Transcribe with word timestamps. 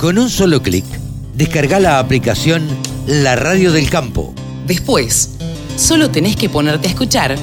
Con 0.00 0.16
un 0.16 0.30
solo 0.30 0.62
clic, 0.62 0.86
descarga 1.34 1.78
la 1.78 1.98
aplicación 1.98 2.66
La 3.06 3.36
Radio 3.36 3.70
del 3.70 3.90
Campo. 3.90 4.34
Después, 4.66 5.36
solo 5.76 6.10
tenés 6.10 6.36
que 6.36 6.48
ponerte 6.48 6.86
a 6.88 6.90
escuchar 6.90 7.36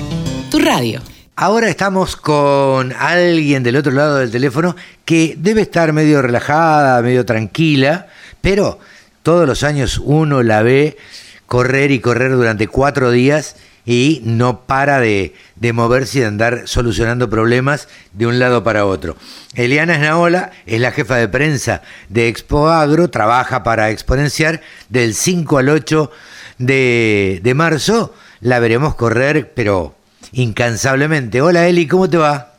tu 0.49 0.57
radio. 0.57 0.99
Ahora 1.35 1.69
estamos 1.69 2.15
con 2.15 2.93
alguien 2.93 3.61
del 3.61 3.75
otro 3.75 3.91
lado 3.91 4.15
del 4.15 4.31
teléfono 4.31 4.75
que 5.05 5.35
debe 5.37 5.61
estar 5.61 5.93
medio 5.93 6.19
relajada, 6.23 6.99
medio 7.03 7.27
tranquila, 7.27 8.07
pero 8.41 8.79
todos 9.21 9.47
los 9.47 9.61
años 9.61 10.01
uno 10.03 10.41
la 10.41 10.63
ve 10.63 10.97
correr 11.45 11.91
y 11.91 11.99
correr 11.99 12.31
durante 12.31 12.67
cuatro 12.67 13.11
días 13.11 13.55
y 13.87 14.21
no 14.25 14.65
para 14.65 14.99
de, 14.99 15.33
moverse 15.73 16.17
y 16.17 16.21
de 16.21 16.27
andar 16.27 16.67
solucionando 16.67 17.29
problemas 17.29 17.87
de 18.11 18.27
un 18.27 18.37
lado 18.37 18.61
para 18.61 18.85
otro. 18.85 19.15
Eliana 19.55 19.95
Esnaola 19.95 20.51
es 20.65 20.81
la 20.81 20.91
jefa 20.91 21.15
de 21.15 21.29
prensa 21.29 21.81
de 22.09 22.27
Expo 22.27 22.67
Agro, 22.67 23.09
trabaja 23.09 23.63
para 23.63 23.89
exponenciar 23.89 24.59
del 24.89 25.15
5 25.15 25.57
al 25.57 25.69
8 25.69 26.11
de, 26.57 27.39
de 27.41 27.53
marzo. 27.53 28.13
La 28.41 28.59
veremos 28.59 28.93
correr, 28.95 29.53
pero 29.55 29.95
incansablemente. 30.33 31.41
Hola 31.41 31.65
Eli, 31.65 31.87
¿cómo 31.87 32.09
te 32.09 32.17
va? 32.17 32.55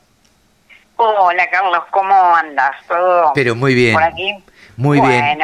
Hola 0.97 1.47
Carlos, 1.51 1.85
¿cómo 1.91 2.35
andas? 2.35 2.73
¿Todo 2.89 3.33
Pero 3.35 3.55
muy 3.55 3.75
bien. 3.75 3.93
por 3.93 4.03
aquí? 4.03 4.35
Muy 4.79 4.99
bien. 4.99 5.39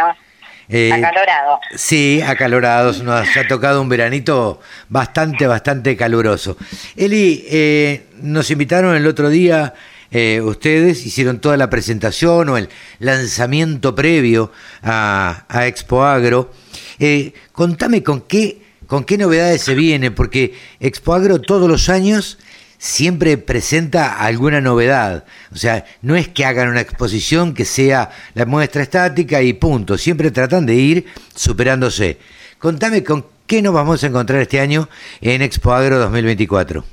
Eh, 0.69 0.93
acalorado. 0.93 1.61
Sí, 1.75 2.23
acalorados. 2.23 3.03
Nos 3.03 3.37
ha 3.37 3.47
tocado 3.47 3.81
un 3.83 3.89
veranito 3.89 4.61
bastante, 4.89 5.47
bastante 5.47 5.97
caluroso. 5.97 6.57
Eli, 6.97 7.45
eh, 7.49 8.07
nos 8.23 8.51
invitaron 8.51 8.97
el 8.97 9.07
otro 9.07 9.29
día, 9.29 9.75
eh, 10.11 10.41
ustedes 10.41 11.05
hicieron 11.07 11.41
toda 11.41 11.57
la 11.57 11.69
presentación 11.69 12.49
o 12.49 12.57
el 12.57 12.69
lanzamiento 12.99 13.95
previo 13.95 14.53
a, 14.83 15.45
a 15.49 15.67
Expo 15.67 16.05
Agro. 16.05 16.53
Eh, 16.99 17.33
contame 17.53 18.03
con 18.03 18.21
qué, 18.23 18.63
con 18.87 19.05
qué 19.05 19.19
novedades 19.19 19.63
se 19.63 19.75
viene, 19.75 20.11
porque 20.11 20.55
Expo 20.81 21.15
Agro 21.15 21.41
todos 21.41 21.69
los 21.69 21.89
años 21.89 22.39
siempre 22.85 23.39
presenta 23.39 24.19
alguna 24.19 24.61
novedad. 24.61 25.25
O 25.51 25.57
sea, 25.57 25.87
no 26.03 26.17
es 26.17 26.29
que 26.29 26.45
hagan 26.45 26.69
una 26.69 26.83
exposición 26.83 27.55
que 27.55 27.65
sea 27.65 28.11
la 28.35 28.45
muestra 28.45 28.83
estática 28.83 29.41
y 29.41 29.55
punto. 29.55 29.97
Siempre 29.97 30.31
tratan 30.31 30.67
de 30.67 30.75
ir 30.75 31.07
superándose. 31.35 32.19
Contame 32.59 33.03
con 33.03 33.25
qué 33.47 33.63
nos 33.63 33.73
vamos 33.73 34.05
a 34.05 34.09
encontrar 34.09 34.43
este 34.43 34.61
año 34.61 34.91
en 35.23 35.41
Expo 35.41 35.73
Agro 35.73 35.99
2024. 35.99 36.85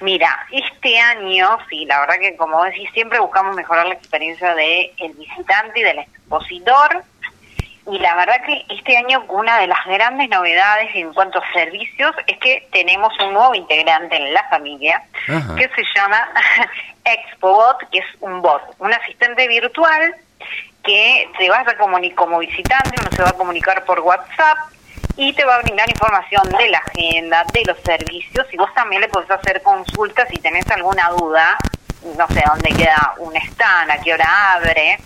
Mira, 0.00 0.46
este 0.50 0.98
año, 0.98 1.58
sí, 1.68 1.84
la 1.84 2.00
verdad 2.00 2.14
que 2.18 2.34
como 2.36 2.64
decís, 2.64 2.88
siempre 2.94 3.20
buscamos 3.20 3.54
mejorar 3.54 3.88
la 3.88 3.94
experiencia 3.94 4.54
del 4.54 4.90
el 4.96 5.12
visitante 5.12 5.80
y 5.80 5.82
del 5.82 5.98
expositor. 5.98 7.04
Y 7.90 7.98
la 7.98 8.14
verdad 8.14 8.40
que 8.46 8.64
este 8.68 8.96
año 8.96 9.24
una 9.28 9.58
de 9.58 9.66
las 9.66 9.84
grandes 9.84 10.28
novedades 10.28 10.90
en 10.94 11.12
cuanto 11.12 11.40
a 11.40 11.52
servicios 11.52 12.14
es 12.28 12.38
que 12.38 12.68
tenemos 12.72 13.12
un 13.18 13.34
nuevo 13.34 13.54
integrante 13.54 14.16
en 14.16 14.32
la 14.32 14.48
familia 14.48 15.02
Ajá. 15.28 15.56
que 15.56 15.68
se 15.68 15.82
llama 15.94 16.28
ExpoBot, 17.04 17.90
que 17.90 17.98
es 17.98 18.06
un 18.20 18.42
bot, 18.42 18.62
un 18.78 18.92
asistente 18.92 19.48
virtual 19.48 20.14
que 20.84 21.28
te 21.36 21.50
vas 21.50 21.66
a 21.66 21.76
comunicar 21.76 22.16
como 22.16 22.38
visitante, 22.38 22.96
uno 23.00 23.10
se 23.10 23.22
va 23.22 23.30
a 23.30 23.32
comunicar 23.32 23.84
por 23.84 24.00
WhatsApp 24.00 24.58
y 25.16 25.32
te 25.32 25.44
va 25.44 25.56
a 25.56 25.62
brindar 25.62 25.90
información 25.90 26.48
de 26.48 26.68
la 26.70 26.78
agenda, 26.78 27.44
de 27.52 27.62
los 27.66 27.78
servicios 27.80 28.46
y 28.52 28.56
vos 28.56 28.72
también 28.74 29.02
le 29.02 29.08
podés 29.08 29.30
hacer 29.30 29.62
consultas 29.62 30.28
si 30.30 30.36
tenés 30.38 30.70
alguna 30.70 31.08
duda, 31.10 31.58
no 32.16 32.26
sé 32.28 32.42
dónde 32.46 32.70
queda 32.70 33.14
un 33.18 33.34
stand, 33.36 33.90
a 33.90 33.98
qué 33.98 34.14
hora 34.14 34.52
abre. 34.54 34.98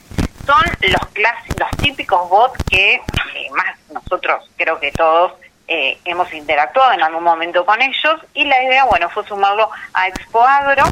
Son 0.46 0.62
los 0.80 1.06
clásicos, 1.12 1.56
los 1.58 1.70
típicos 1.78 2.28
bots 2.28 2.62
que 2.70 2.94
eh, 2.94 3.50
más 3.52 3.78
nosotros 3.90 4.50
creo 4.56 4.78
que 4.78 4.92
todos 4.92 5.32
eh, 5.66 5.98
hemos 6.04 6.32
interactuado 6.32 6.92
en 6.92 7.02
algún 7.02 7.24
momento 7.24 7.64
con 7.64 7.80
ellos 7.80 8.20
y 8.34 8.44
la 8.44 8.62
idea, 8.62 8.84
bueno, 8.84 9.08
fue 9.08 9.26
sumarlo 9.26 9.70
a 9.94 10.08
Expo 10.08 10.42
Agro 10.42 10.84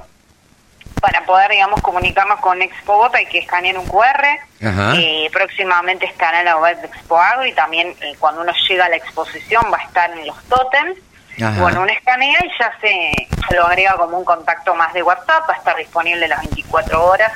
para 1.03 1.25
poder, 1.27 1.51
digamos, 1.51 1.83
comunicarnos 1.83 2.39
con 2.39 2.63
ExpoBot 2.63 3.13
hay 3.17 3.27
que 3.27 3.41
escanear 3.41 3.77
un 3.77 3.87
QR. 3.87 4.25
Eh, 4.61 5.29
próximamente 5.33 6.07
estará 6.07 6.39
en 6.39 6.45
la 6.45 6.57
web 6.59 6.81
de 6.81 6.87
Expo 6.87 7.19
Agro 7.19 7.45
y 7.45 7.53
también 7.53 7.89
eh, 8.01 8.15
cuando 8.21 8.41
uno 8.41 8.53
llega 8.69 8.85
a 8.87 8.89
la 8.89 8.97
exposición 8.97 9.65
va 9.71 9.79
a 9.79 9.83
estar 9.83 10.11
en 10.13 10.25
los 10.25 10.41
tótems. 10.45 10.97
Ajá. 11.43 11.61
Bueno, 11.61 11.83
uno 11.83 11.91
escanea 11.91 12.39
y 12.45 12.51
ya 12.57 12.73
se, 12.81 13.29
se 13.49 13.57
lo 13.57 13.67
agrega 13.67 13.97
como 13.97 14.17
un 14.17 14.25
contacto 14.25 14.77
más 14.77 14.93
de 14.93 15.03
WhatsApp, 15.03 15.49
va 15.51 15.55
a 15.55 15.57
estar 15.57 15.77
disponible 15.77 16.29
las 16.29 16.41
24 16.43 17.05
horas 17.05 17.33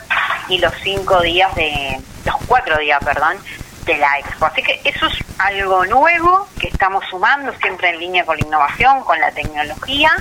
y 0.48 0.58
los 0.58 0.72
5 0.82 1.20
días 1.22 1.54
de, 1.54 1.98
los 2.24 2.36
4 2.46 2.78
días, 2.78 2.98
perdón, 3.04 3.36
de 3.84 3.96
la 3.98 4.18
expo. 4.18 4.46
Así 4.46 4.62
que 4.62 4.80
eso 4.84 5.06
es 5.06 5.14
algo 5.38 5.84
nuevo 5.86 6.48
que 6.60 6.68
estamos 6.68 7.04
sumando 7.10 7.52
siempre 7.60 7.90
en 7.90 7.98
línea 8.00 8.24
con 8.24 8.36
la 8.38 8.46
innovación, 8.46 9.02
con 9.04 9.18
la 9.20 9.30
tecnología. 9.32 10.12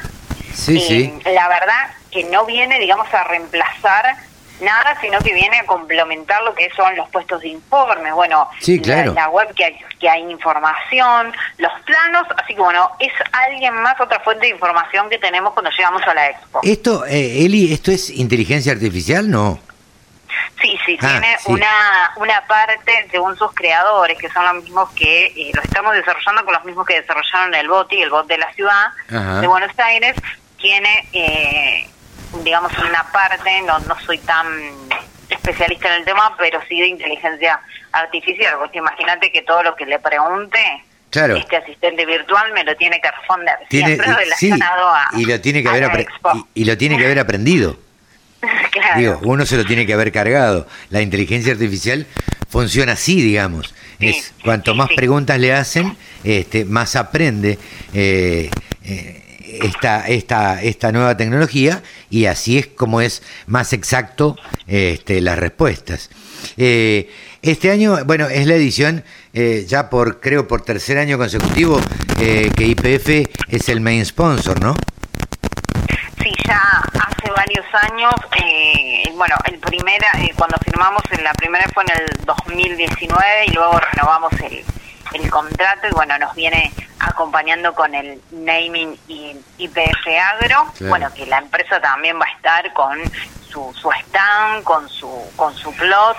Sí, 0.54 0.80
sí. 0.80 1.20
La 1.26 1.48
verdad 1.48 1.90
que 2.12 2.24
no 2.26 2.46
viene, 2.46 2.80
digamos, 2.80 3.12
a 3.14 3.24
reemplazar 3.26 4.16
nada, 4.62 4.98
sino 5.02 5.20
que 5.20 5.34
viene 5.34 5.58
a 5.60 5.66
complementar 5.66 6.42
lo 6.44 6.56
que 6.56 6.70
son 6.78 6.96
los 6.96 7.10
puestos 7.10 7.42
de 7.42 7.50
informe. 7.50 8.12
Bueno, 8.14 8.50
Sí, 8.62 8.78
la- 8.78 8.84
claro. 8.84 9.14
la, 9.14 9.28
web 9.30 9.54
que 9.54 9.66
hay, 9.66 9.78
que 10.00 10.10
hay 10.10 10.22
información, 10.32 11.34
los 11.58 11.72
planos, 11.86 12.26
así 12.42 12.56
que 12.56 12.62
bueno, 12.62 12.90
es 13.00 13.12
alguien 13.34 13.74
más, 13.82 14.00
otra 14.00 14.20
fuente 14.22 14.46
de 14.46 14.54
información 14.54 15.10
que 15.10 15.18
tenemos 15.18 15.54
cuando 15.54 15.72
llegamos 15.72 16.02
a 16.04 16.14
la 16.14 16.30
expo. 16.30 16.62
Esto, 16.64 17.06
eh, 17.06 17.44
Eli, 17.46 17.74
¿esto 17.74 17.92
es 17.92 18.10
inteligencia 18.10 18.72
artificial? 18.72 19.30
No. 19.30 19.60
Sí, 20.62 20.78
sí, 20.86 20.98
Ah, 21.02 21.08
tiene 21.10 21.38
sí. 21.40 21.52
Una, 21.52 22.12
una 22.18 22.42
parte, 22.48 23.08
según 23.12 23.38
sus 23.38 23.54
creadores, 23.54 24.18
que 24.18 24.30
son 24.30 24.44
los 24.46 24.64
mismos 24.64 24.90
que 24.92 25.28
eh, 25.28 25.52
lo 25.54 25.62
estamos 25.62 25.94
desarrollando 25.94 26.44
con 26.46 26.54
los 26.54 26.64
mismos 26.66 26.86
que 26.86 27.02
desarrollaron 27.02 27.54
el 27.54 27.68
BOTI, 27.68 28.02
el 28.02 28.10
bot 28.10 28.28
de 28.28 28.38
la 28.38 28.52
ciudad 28.54 28.88
Ajá. 29.10 29.42
de 29.42 29.48
Buenos 29.48 29.78
Aires, 29.80 30.16
tiene, 30.58 31.08
eh, 31.14 31.90
digamos, 32.44 32.72
una 32.78 33.04
parte, 33.12 33.62
no, 33.64 33.78
no 33.80 34.00
soy 34.02 34.18
tan 34.20 34.48
especialista 35.30 35.88
en 35.90 35.94
el 36.02 36.06
tema, 36.06 36.36
pero 36.38 36.62
sí 36.68 36.80
de 36.80 36.88
inteligencia 36.88 37.60
artificial, 37.92 38.56
porque 38.60 38.78
imagínate 38.80 39.32
que 39.32 39.42
todo 39.42 39.64
lo 39.64 39.76
que 39.76 39.86
le 39.86 40.00
pregunte, 40.00 40.60
Claro. 41.10 41.36
este 41.38 41.56
asistente 41.58 42.06
virtual 42.06 42.52
me 42.54 42.64
lo 42.64 42.76
tiene 42.76 43.00
que 43.00 43.10
responder, 43.10 43.56
Tiene, 43.70 43.88
siempre 43.96 44.08
sí, 44.08 44.16
relacionado 44.50 44.90
a 44.90 45.08
y 45.14 45.26
lo 45.26 45.40
tiene 45.40 45.62
que 45.64 45.68
a 45.70 45.72
haber 45.72 45.84
la 45.84 45.90
apre- 45.94 46.02
expo. 46.02 46.32
y, 46.54 46.62
y 46.62 46.66
lo 46.66 46.78
tiene 46.78 46.98
que 46.98 47.06
haber 47.06 47.20
aprendido. 47.20 47.78
Claro. 48.72 49.00
Digo, 49.00 49.20
uno 49.24 49.46
se 49.46 49.56
lo 49.56 49.66
tiene 49.66 49.86
que 49.86 49.94
haber 49.94 50.12
cargado. 50.12 50.68
La 50.90 51.02
inteligencia 51.02 51.54
artificial 51.54 52.06
funciona 52.50 52.92
así, 52.92 53.22
digamos. 53.22 53.74
Sí, 54.00 54.08
es 54.08 54.34
cuanto 54.44 54.74
sí, 54.74 54.78
más 54.78 54.90
sí. 54.90 54.96
preguntas 54.96 55.40
le 55.40 55.54
hacen, 55.54 55.96
este, 56.26 56.66
más 56.66 56.98
aprende 56.98 57.58
eh, 57.94 58.50
eh, 58.84 59.26
esta, 59.64 60.08
esta, 60.08 60.62
esta 60.62 60.92
nueva 60.92 61.16
tecnología 61.16 61.82
y 62.10 62.26
así 62.26 62.58
es 62.58 62.68
como 62.68 63.02
es 63.02 63.24
más 63.48 63.74
exacto 63.74 64.36
este, 64.68 65.22
las 65.22 65.40
respuestas. 65.40 66.10
Eh, 66.58 67.10
este 67.42 67.72
año, 67.72 68.04
bueno, 68.06 68.28
es 68.28 68.48
la 68.48 68.56
edición 68.56 69.04
eh, 69.34 69.66
ya 69.68 69.90
por, 69.90 70.20
creo, 70.20 70.48
por 70.48 70.62
tercer 70.62 70.98
año 70.98 71.18
consecutivo 71.18 71.80
eh, 72.20 72.52
que 72.56 72.66
IPF 72.66 73.30
es 73.50 73.70
el 73.70 73.82
main 73.82 74.06
sponsor, 74.06 74.62
¿no? 74.62 74.76
Sí, 76.22 76.32
ya 76.48 76.82
varios 77.36 77.66
años, 77.74 78.14
eh, 78.44 79.04
bueno, 79.16 79.36
el 79.46 79.60
primera, 79.60 80.08
eh, 80.20 80.32
cuando 80.36 80.58
firmamos, 80.64 81.04
la 81.22 81.34
primera 81.34 81.66
fue 81.74 81.84
en 81.84 81.92
el 82.02 82.26
2019 82.26 83.46
y 83.48 83.52
luego 83.52 83.80
renovamos 83.80 84.32
el, 84.42 84.64
el 85.14 85.30
contrato 85.30 85.88
y 85.88 85.92
bueno, 85.92 86.18
nos 86.18 86.34
viene 86.36 86.72
acompañando 87.00 87.74
con 87.76 87.94
el 87.94 88.22
naming 88.32 88.98
y 89.08 89.36
IPF 89.58 90.08
Agro, 90.34 90.66
Claro. 90.78 90.90
bueno, 90.90 91.14
que 91.14 91.26
la 91.26 91.38
empresa 91.40 91.80
también 91.82 92.20
va 92.20 92.26
a 92.26 92.32
estar 92.36 92.74
con 92.74 92.98
su, 93.50 93.74
su 93.80 93.92
stand, 93.92 94.64
con 94.64 94.88
su, 94.90 95.10
con 95.36 95.54
su 95.56 95.74
plot. 95.76 96.18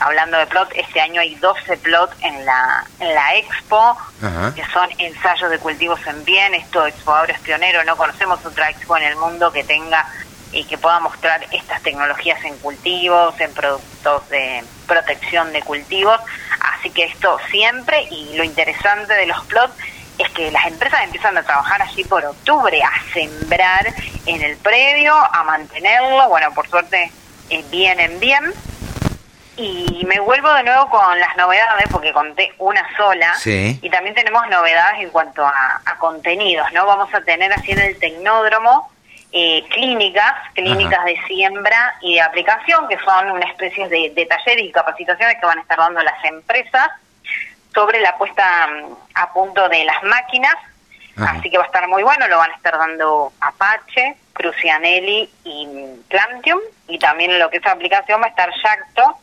Hablando 0.00 0.36
de 0.38 0.46
plot, 0.46 0.72
este 0.74 1.00
año 1.00 1.20
hay 1.20 1.34
12 1.36 1.76
plot 1.76 2.10
en 2.22 2.44
la, 2.44 2.84
en 2.98 3.14
la 3.14 3.36
expo 3.36 3.96
Ajá. 4.22 4.52
que 4.54 4.64
son 4.72 4.88
ensayos 4.98 5.50
de 5.50 5.58
cultivos 5.58 6.00
en 6.06 6.24
bien. 6.24 6.54
Esto 6.54 6.86
Expo 6.86 7.12
Agro 7.14 7.32
es 7.32 7.38
pionero, 7.40 7.84
no 7.84 7.96
conocemos 7.96 8.44
otra 8.44 8.70
expo 8.70 8.96
en 8.96 9.04
el 9.04 9.16
mundo 9.16 9.52
que 9.52 9.62
tenga 9.62 10.04
y 10.52 10.64
que 10.64 10.78
pueda 10.78 11.00
mostrar 11.00 11.44
estas 11.50 11.82
tecnologías 11.82 12.44
en 12.44 12.56
cultivos, 12.58 13.38
en 13.40 13.52
productos 13.54 14.28
de 14.28 14.62
protección 14.86 15.52
de 15.52 15.62
cultivos. 15.62 16.20
Así 16.60 16.90
que 16.90 17.04
esto 17.04 17.38
siempre, 17.50 18.02
y 18.10 18.36
lo 18.36 18.44
interesante 18.44 19.14
de 19.14 19.26
los 19.26 19.44
plots 19.46 19.74
es 20.18 20.28
que 20.30 20.50
las 20.50 20.66
empresas 20.66 21.02
empiezan 21.04 21.36
a 21.38 21.42
trabajar 21.42 21.80
allí 21.82 22.04
por 22.04 22.24
octubre, 22.24 22.80
a 22.82 23.12
sembrar 23.12 23.92
en 24.26 24.42
el 24.42 24.56
predio, 24.58 25.14
a 25.14 25.42
mantenerlo. 25.44 26.28
Bueno, 26.28 26.52
por 26.52 26.68
suerte 26.68 27.10
eh, 27.50 27.64
vienen 27.70 28.20
bien. 28.20 28.52
Y 29.56 30.04
me 30.06 30.18
vuelvo 30.18 30.52
de 30.54 30.62
nuevo 30.62 30.88
con 30.88 31.18
las 31.18 31.36
novedades, 31.36 31.86
porque 31.90 32.12
conté 32.12 32.54
una 32.58 32.84
sola. 32.96 33.34
Sí. 33.34 33.78
Y 33.82 33.90
también 33.90 34.14
tenemos 34.14 34.48
novedades 34.48 35.00
en 35.00 35.10
cuanto 35.10 35.46
a, 35.46 35.80
a 35.84 35.98
contenidos, 35.98 36.72
¿no? 36.72 36.86
Vamos 36.86 37.12
a 37.12 37.20
tener 37.22 37.52
así 37.52 37.72
en 37.72 37.80
el 37.80 37.98
Tecnódromo 37.98 38.91
eh, 39.32 39.64
clínicas, 39.70 40.34
clínicas 40.54 41.04
de 41.04 41.18
siembra 41.26 41.96
y 42.02 42.16
de 42.16 42.20
aplicación, 42.20 42.86
que 42.88 42.98
son 42.98 43.30
una 43.30 43.46
especie 43.46 43.88
de, 43.88 44.12
de 44.14 44.26
talleres 44.26 44.64
y 44.64 44.72
capacitaciones 44.72 45.36
que 45.40 45.46
van 45.46 45.58
a 45.58 45.62
estar 45.62 45.78
dando 45.78 46.02
las 46.02 46.22
empresas 46.24 46.88
sobre 47.74 48.00
la 48.00 48.16
puesta 48.18 48.68
mm, 48.68 48.94
a 49.14 49.32
punto 49.32 49.68
de 49.68 49.84
las 49.84 50.02
máquinas. 50.02 50.54
Así 51.16 51.50
que 51.50 51.58
va 51.58 51.64
a 51.64 51.66
estar 51.66 51.86
muy 51.88 52.02
bueno, 52.02 52.26
lo 52.26 52.38
van 52.38 52.50
a 52.50 52.54
estar 52.54 52.76
dando 52.76 53.32
Apache, 53.40 54.16
Crucianelli 54.32 55.28
y 55.44 55.66
Plantium, 56.08 56.58
y 56.88 56.98
también 56.98 57.38
lo 57.38 57.50
que 57.50 57.58
es 57.58 57.66
aplicación 57.66 58.22
va 58.22 58.26
a 58.26 58.28
estar 58.30 58.50
Jacto 58.50 59.18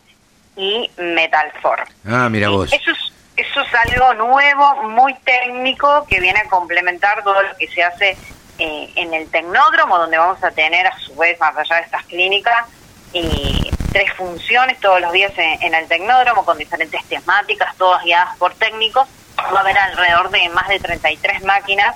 y 0.56 0.90
Metalfor. 0.98 1.86
Ah, 2.08 2.30
mira 2.30 2.50
vos. 2.50 2.72
Eso 2.72 2.92
es, 2.92 3.14
eso 3.38 3.62
es 3.62 3.74
algo 3.74 4.14
nuevo, 4.14 4.84
muy 4.84 5.16
técnico, 5.16 6.06
que 6.08 6.20
viene 6.20 6.40
a 6.40 6.48
complementar 6.48 7.24
todo 7.24 7.42
lo 7.42 7.58
que 7.58 7.68
se 7.68 7.84
hace 7.84 8.16
eh, 8.60 8.92
en 8.96 9.14
el 9.14 9.30
tecnódromo, 9.32 9.98
donde 9.98 10.18
vamos 10.18 10.44
a 10.44 10.52
tener 10.52 10.86
a 10.86 10.98
su 11.00 11.16
vez, 11.16 11.40
más 11.40 11.56
allá 11.56 11.78
de 11.78 11.82
estas 11.84 12.04
clínicas, 12.06 12.66
eh, 13.14 13.72
tres 13.92 14.12
funciones 14.14 14.80
todos 14.80 15.00
los 15.02 15.12
días 15.14 15.32
en, 15.38 15.74
el 15.74 15.88
tecnódromo 15.88 16.44
con 16.44 16.58
diferentes 16.58 17.04
temáticas, 17.06 17.76
todas 17.78 18.04
guiadas 18.04 18.36
por 18.38 18.54
técnicos. 18.56 19.08
Va 19.40 19.60
a 19.60 19.62
haber 19.62 19.78
alrededor 19.78 20.30
de 20.30 20.50
más 20.50 20.68
de 20.68 20.80
33 20.80 21.44
máquinas 21.44 21.96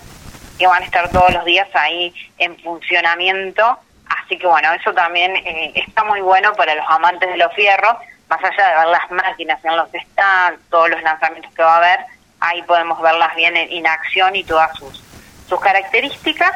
que 0.57 0.65
van 0.65 0.81
a 0.81 0.85
estar 0.85 1.09
todos 1.09 1.33
los 1.33 1.43
días 1.43 1.67
ahí 1.73 2.13
en 2.37 2.57
funcionamiento. 2.59 3.77
Así 4.07 4.37
que 4.37 4.47
bueno, 4.47 4.71
eso 4.73 4.93
también 4.93 5.35
eh, 5.35 5.73
está 5.75 6.03
muy 6.05 6.21
bueno 6.21 6.53
para 6.53 6.75
los 6.75 6.85
amantes 6.87 7.29
de 7.29 7.37
los 7.37 7.53
fierros, 7.53 7.97
más 8.29 8.41
allá 8.41 8.69
de 8.69 8.75
ver 8.75 8.87
las 8.87 9.11
máquinas 9.11 9.65
en 9.65 9.75
los 9.75 9.89
stands, 9.89 10.61
todos 10.69 10.89
los 10.89 11.01
lanzamientos 11.03 11.53
que 11.53 11.61
va 11.61 11.73
a 11.73 11.77
haber, 11.77 11.99
ahí 12.39 12.61
podemos 12.63 13.01
verlas 13.01 13.35
bien 13.35 13.57
en 13.57 13.85
acción 13.85 14.35
y 14.35 14.43
todas 14.43 14.73
sus 14.77 15.03
sus 15.47 15.59
características. 15.59 16.51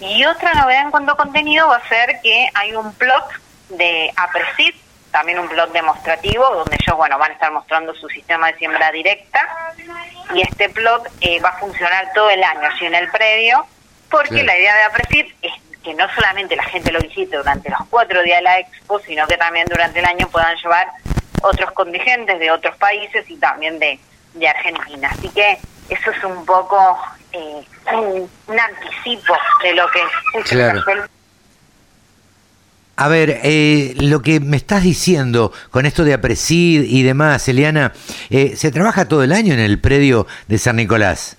Y 0.00 0.24
otra 0.24 0.54
novedad 0.54 0.82
en 0.82 0.90
cuanto 0.90 1.12
a 1.12 1.16
contenido 1.16 1.68
va 1.68 1.76
a 1.76 1.88
ser 1.88 2.20
que 2.22 2.48
hay 2.54 2.74
un 2.74 2.92
plot 2.94 3.24
de 3.68 4.12
Apresid, 4.16 4.74
también 5.12 5.38
un 5.38 5.48
plot 5.48 5.72
demostrativo, 5.72 6.44
donde 6.50 6.76
ellos 6.80 6.96
bueno, 6.96 7.18
van 7.18 7.30
a 7.30 7.34
estar 7.34 7.52
mostrando 7.52 7.94
su 7.94 8.08
sistema 8.08 8.50
de 8.50 8.58
siembra 8.58 8.90
directa. 8.90 9.46
Y 10.34 10.40
este 10.42 10.70
plot 10.70 11.08
eh, 11.20 11.40
va 11.40 11.50
a 11.50 11.58
funcionar 11.58 12.08
todo 12.14 12.30
el 12.30 12.42
año 12.42 12.68
así 12.74 12.86
en 12.86 12.94
el 12.94 13.10
predio, 13.10 13.64
porque 14.10 14.42
la 14.42 14.56
idea 14.56 14.74
de 14.74 14.82
Apresid 14.82 15.26
es 15.42 15.52
que 15.82 15.94
no 15.94 16.08
solamente 16.14 16.56
la 16.56 16.64
gente 16.64 16.92
lo 16.92 17.00
visite 17.00 17.36
durante 17.36 17.70
los 17.70 17.80
cuatro 17.90 18.22
días 18.22 18.38
de 18.38 18.42
la 18.42 18.58
expo, 18.58 19.00
sino 19.00 19.26
que 19.26 19.36
también 19.36 19.66
durante 19.68 19.98
el 19.98 20.04
año 20.04 20.28
puedan 20.28 20.56
llevar 20.56 20.88
otros 21.42 21.72
contingentes 21.72 22.38
de 22.38 22.50
otros 22.50 22.76
países 22.76 23.28
y 23.28 23.36
también 23.36 23.78
de, 23.78 23.98
de 24.34 24.48
Argentina. 24.48 25.10
Así 25.12 25.28
que 25.30 25.58
eso 25.88 26.10
es 26.10 26.24
un 26.24 26.46
poco 26.46 26.98
eh, 27.32 27.66
un, 27.94 28.60
anticipo 28.60 29.34
de 29.62 29.74
lo 29.74 29.86
que 29.90 30.00
es 30.38 30.50
claro. 30.50 30.82
A 32.96 33.08
ver, 33.08 33.40
eh, 33.42 33.94
lo 33.96 34.20
que 34.20 34.38
me 34.38 34.56
estás 34.56 34.82
diciendo 34.82 35.52
con 35.70 35.86
esto 35.86 36.04
de 36.04 36.14
Apresid 36.14 36.84
y 36.84 37.02
demás, 37.02 37.48
Eliana, 37.48 37.92
eh, 38.30 38.54
¿se 38.56 38.70
trabaja 38.70 39.08
todo 39.08 39.22
el 39.24 39.32
año 39.32 39.54
en 39.54 39.60
el 39.60 39.80
predio 39.80 40.26
de 40.46 40.58
San 40.58 40.76
Nicolás? 40.76 41.36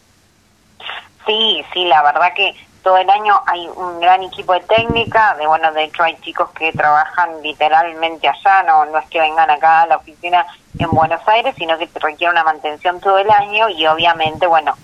Sí, 1.25 1.63
sí, 1.71 1.85
la 1.85 2.01
verdad 2.01 2.33
que 2.35 2.53
todo 2.81 2.97
el 2.97 3.09
año 3.09 3.41
hay 3.45 3.67
un 3.75 3.99
gran 4.01 4.21
equipo 4.23 4.53
de 4.53 4.59
técnica, 4.61 5.35
de 5.35 5.47
bueno, 5.47 5.71
de 5.71 5.85
hecho 5.85 6.03
hay 6.03 6.17
chicos 6.17 6.49
que 6.51 6.73
trabajan 6.73 7.29
literalmente 7.41 8.27
allá, 8.27 8.63
no, 8.63 8.85
no 8.85 8.97
es 8.97 9.07
que 9.09 9.21
vengan 9.21 9.49
acá 9.49 9.83
a 9.83 9.87
la 9.87 9.97
oficina 9.97 10.45
en 10.77 10.89
Buenos 10.89 11.21
Aires, 11.27 11.55
sino 11.57 11.77
que 11.77 11.87
requiere 11.95 12.31
una 12.31 12.43
mantención 12.43 12.99
todo 12.99 13.19
el 13.19 13.29
año 13.29 13.69
y 13.69 13.85
obviamente, 13.87 14.47
bueno, 14.47 14.75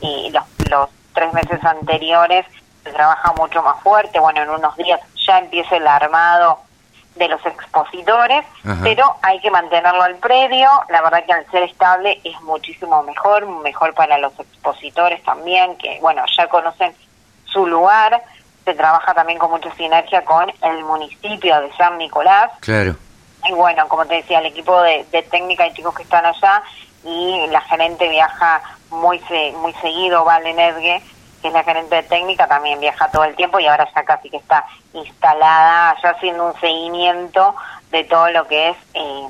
y 0.00 0.30
los, 0.30 0.44
los 0.68 0.88
tres 1.12 1.32
meses 1.32 1.62
anteriores 1.64 2.46
se 2.84 2.92
trabaja 2.92 3.32
mucho 3.32 3.62
más 3.62 3.80
fuerte, 3.82 4.20
bueno, 4.20 4.42
en 4.42 4.50
unos 4.50 4.76
días 4.76 5.00
ya 5.26 5.38
empieza 5.38 5.76
el 5.76 5.86
armado 5.86 6.60
de 7.16 7.28
los 7.28 7.44
expositores, 7.44 8.44
pero 8.82 9.16
hay 9.22 9.40
que 9.40 9.50
mantenerlo 9.50 10.02
al 10.02 10.14
predio, 10.16 10.68
la 10.88 11.02
verdad 11.02 11.24
que 11.26 11.32
al 11.32 11.50
ser 11.50 11.64
estable 11.64 12.20
es 12.22 12.40
muchísimo 12.42 13.02
mejor, 13.02 13.46
mejor 13.62 13.92
para 13.94 14.18
los 14.18 14.38
expositores 14.38 15.22
también, 15.24 15.76
que 15.78 15.98
bueno, 16.00 16.22
ya 16.36 16.48
conocen 16.48 16.94
su 17.44 17.66
lugar, 17.66 18.22
se 18.64 18.74
trabaja 18.74 19.14
también 19.14 19.38
con 19.38 19.50
mucha 19.50 19.74
sinergia 19.74 20.24
con 20.24 20.52
el 20.62 20.84
municipio 20.84 21.60
de 21.60 21.72
San 21.72 21.98
Nicolás. 21.98 22.52
Claro. 22.60 22.94
Y 23.48 23.52
bueno, 23.52 23.88
como 23.88 24.06
te 24.06 24.16
decía, 24.16 24.38
el 24.38 24.46
equipo 24.46 24.80
de, 24.82 25.04
de 25.10 25.22
técnica 25.22 25.66
y 25.66 25.72
chicos 25.72 25.94
que 25.94 26.02
están 26.02 26.24
allá 26.24 26.62
y 27.08 27.46
la 27.48 27.60
gerente 27.62 28.08
viaja 28.08 28.60
muy 28.90 29.20
muy 29.56 29.72
seguido, 29.74 30.24
Vale 30.24 30.52
Nedgue, 30.54 31.02
que 31.40 31.48
es 31.48 31.54
la 31.54 31.64
gerente 31.64 31.96
de 31.96 32.02
técnica, 32.02 32.46
también 32.46 32.80
viaja 32.80 33.10
todo 33.10 33.24
el 33.24 33.36
tiempo 33.36 33.58
y 33.58 33.66
ahora 33.66 33.88
ya 33.94 34.04
casi 34.04 34.28
que 34.30 34.38
está 34.38 34.66
instalada, 34.92 35.96
ya 36.02 36.10
haciendo 36.10 36.46
un 36.46 36.60
seguimiento 36.60 37.54
de 37.90 38.04
todo 38.04 38.30
lo 38.30 38.46
que 38.46 38.70
es 38.70 38.76
eh, 38.94 39.28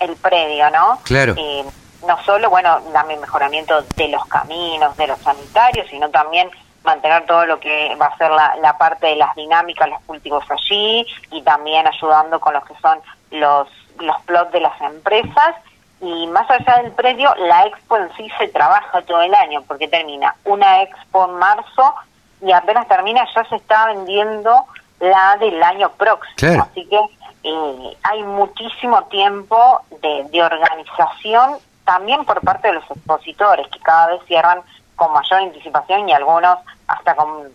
el 0.00 0.16
predio, 0.16 0.70
¿no? 0.70 0.98
Claro. 1.04 1.34
Eh, 1.36 1.64
no 2.06 2.22
solo, 2.24 2.50
bueno, 2.50 2.80
el 3.08 3.20
mejoramiento 3.20 3.82
de 3.96 4.08
los 4.08 4.24
caminos, 4.26 4.96
de 4.96 5.06
los 5.06 5.18
sanitarios, 5.20 5.86
sino 5.88 6.10
también 6.10 6.50
mantener 6.82 7.24
todo 7.24 7.46
lo 7.46 7.58
que 7.60 7.94
va 7.96 8.06
a 8.06 8.18
ser 8.18 8.30
la, 8.30 8.56
la 8.60 8.76
parte 8.76 9.06
de 9.06 9.16
las 9.16 9.34
dinámicas, 9.34 9.88
los 9.88 10.00
cultivos 10.02 10.44
allí 10.50 11.06
y 11.30 11.42
también 11.42 11.86
ayudando 11.86 12.38
con 12.40 12.52
los 12.52 12.64
que 12.64 12.74
son 12.82 12.98
los, 13.30 13.68
los 13.98 14.20
plots 14.22 14.52
de 14.52 14.60
las 14.60 14.78
empresas 14.82 15.56
y 16.00 16.26
más 16.28 16.50
allá 16.50 16.82
del 16.82 16.92
predio, 16.92 17.34
la 17.36 17.66
expo 17.66 17.96
en 17.96 18.14
sí 18.16 18.28
se 18.38 18.48
trabaja 18.48 19.02
todo 19.02 19.22
el 19.22 19.34
año, 19.34 19.62
porque 19.66 19.88
termina 19.88 20.34
una 20.44 20.82
expo 20.82 21.26
en 21.26 21.34
marzo 21.36 21.94
y 22.42 22.52
apenas 22.52 22.86
termina 22.88 23.26
ya 23.34 23.44
se 23.44 23.56
está 23.56 23.86
vendiendo 23.86 24.64
la 25.00 25.36
del 25.38 25.62
año 25.62 25.90
próximo. 25.90 26.62
Así 26.62 26.86
que 26.86 27.00
eh, 27.44 27.96
hay 28.02 28.22
muchísimo 28.22 29.04
tiempo 29.04 29.82
de, 30.02 30.24
de 30.30 30.42
organización 30.42 31.58
también 31.84 32.24
por 32.24 32.40
parte 32.40 32.68
de 32.68 32.74
los 32.74 32.90
expositores, 32.90 33.66
que 33.68 33.78
cada 33.80 34.08
vez 34.08 34.20
cierran 34.26 34.60
con 34.96 35.12
mayor 35.12 35.40
anticipación 35.40 36.08
y 36.08 36.12
algunos 36.12 36.58
hasta 36.86 37.14
con 37.14 37.50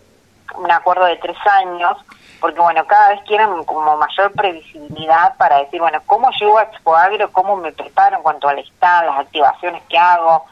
un 0.56 0.70
acuerdo 0.70 1.04
de 1.06 1.16
tres 1.16 1.36
años 1.46 1.96
porque 2.40 2.60
bueno, 2.60 2.84
cada 2.86 3.10
vez 3.10 3.20
quieren 3.26 3.64
como 3.64 3.96
mayor 3.96 4.32
previsibilidad 4.32 5.36
para 5.36 5.58
decir, 5.58 5.80
bueno, 5.80 6.00
¿cómo 6.06 6.30
llego 6.38 6.58
a 6.58 6.62
Expo 6.64 6.96
Agro? 6.96 7.30
¿Cómo 7.32 7.56
me 7.56 7.72
preparo 7.72 8.16
en 8.16 8.22
cuanto 8.22 8.48
al 8.48 8.58
stand, 8.58 9.06
las 9.06 9.18
activaciones 9.20 9.82
que 9.88 9.98
hago? 9.98 10.44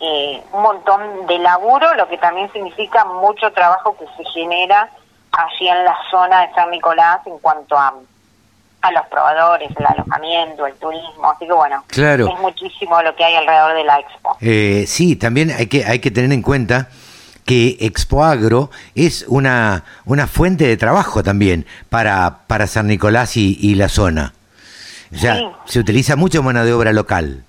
Eh, 0.00 0.42
un 0.52 0.62
montón 0.62 1.26
de 1.26 1.38
laburo, 1.38 1.92
lo 1.94 2.08
que 2.08 2.18
también 2.18 2.52
significa 2.52 3.04
mucho 3.04 3.50
trabajo 3.52 3.96
que 3.96 4.06
se 4.16 4.30
genera 4.30 4.88
allí 5.32 5.68
en 5.68 5.84
la 5.84 5.96
zona 6.10 6.46
de 6.46 6.54
San 6.54 6.70
Nicolás 6.70 7.20
en 7.26 7.38
cuanto 7.40 7.76
a, 7.76 7.94
a 8.82 8.92
los 8.92 9.06
probadores, 9.08 9.70
el 9.76 9.86
alojamiento, 9.86 10.66
el 10.66 10.74
turismo, 10.74 11.30
así 11.30 11.46
que 11.46 11.52
bueno, 11.52 11.84
claro. 11.88 12.28
es 12.28 12.40
muchísimo 12.40 13.02
lo 13.02 13.14
que 13.16 13.24
hay 13.24 13.34
alrededor 13.34 13.74
de 13.74 13.84
la 13.84 13.98
expo. 13.98 14.36
Eh, 14.40 14.84
sí, 14.86 15.16
también 15.16 15.50
hay 15.50 15.66
que, 15.66 15.84
hay 15.84 15.98
que 15.98 16.10
tener 16.10 16.32
en 16.32 16.42
cuenta 16.42 16.88
que 17.48 17.78
Expoagro 17.80 18.68
es 18.94 19.24
una, 19.26 19.82
una 20.04 20.26
fuente 20.26 20.66
de 20.66 20.76
trabajo 20.76 21.22
también 21.22 21.64
para, 21.88 22.40
para 22.46 22.66
San 22.66 22.88
Nicolás 22.88 23.38
y, 23.38 23.74
la 23.74 23.88
zona. 23.88 24.34
O 25.10 25.16
sea, 25.16 25.52
se 25.64 25.78
utiliza 25.78 26.14
mucho 26.14 26.42
mano 26.42 26.62
de 26.62 26.74
obra 26.74 26.92
local. 26.92 27.42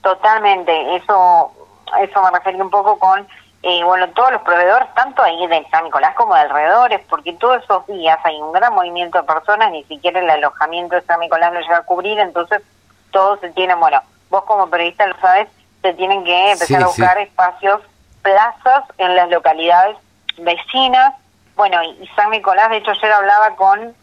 Totalmente, 0.00 0.96
eso, 0.96 1.52
eso 2.00 2.22
me 2.22 2.30
refería 2.30 2.64
un 2.64 2.70
poco 2.70 2.98
con, 2.98 3.28
eh, 3.62 3.84
bueno, 3.84 4.08
todos 4.14 4.32
los 4.32 4.40
proveedores, 4.40 4.88
tanto 4.94 5.22
ahí 5.22 5.46
de 5.46 5.66
San 5.70 5.84
Nicolás 5.84 6.14
como 6.14 6.34
de 6.34 6.40
alrededores, 6.40 7.02
porque 7.10 7.34
todos 7.34 7.62
esos 7.62 7.86
días 7.88 8.18
hay 8.24 8.40
un 8.40 8.52
gran 8.52 8.74
movimiento 8.74 9.18
de 9.18 9.24
personas, 9.24 9.70
ni 9.70 9.84
siquiera 9.84 10.18
el 10.18 10.30
alojamiento 10.30 10.94
de 10.96 11.02
San 11.02 11.20
Nicolás 11.20 11.52
lo 11.52 11.60
llega 11.60 11.76
a 11.76 11.82
cubrir, 11.82 12.18
entonces 12.18 12.62
todos 13.10 13.38
se 13.40 13.50
tienen, 13.50 13.78
bueno, 13.80 14.00
vos 14.30 14.44
como 14.44 14.70
periodista 14.70 15.06
lo 15.06 15.16
sabes, 15.20 15.46
se 15.82 15.92
tienen 15.92 16.24
que 16.24 16.52
empezar 16.52 16.82
a 16.82 16.86
buscar 16.86 17.18
espacios 17.18 17.82
plazas 18.22 18.84
en 18.98 19.16
las 19.16 19.28
localidades 19.30 19.96
vecinas. 20.38 21.14
Bueno, 21.56 21.82
y 21.82 22.06
San 22.14 22.30
Nicolás, 22.30 22.70
de 22.70 22.78
hecho, 22.78 22.92
ayer 22.92 23.12
hablaba 23.12 23.56
con 23.56 23.94